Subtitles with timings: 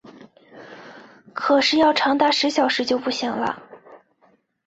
[1.31, 3.61] 可是要长达十小时就不行了